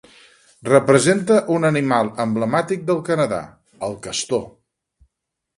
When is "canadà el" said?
3.11-3.97